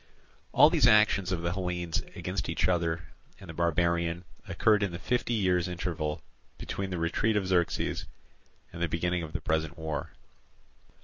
All 0.51 0.71
these 0.71 0.87
actions 0.87 1.31
of 1.31 1.43
the 1.43 1.53
Hellenes 1.53 2.01
against 2.15 2.49
each 2.49 2.67
other 2.67 3.03
and 3.39 3.47
the 3.47 3.53
barbarian 3.53 4.23
occurred 4.47 4.81
in 4.81 4.91
the 4.91 4.97
fifty 4.97 5.35
years' 5.35 5.67
interval 5.67 6.23
between 6.57 6.89
the 6.89 6.97
retreat 6.97 7.37
of 7.37 7.45
Xerxes 7.45 8.05
and 8.73 8.81
the 8.81 8.87
beginning 8.89 9.21
of 9.21 9.33
the 9.33 9.41
present 9.41 9.77
war. 9.77 10.09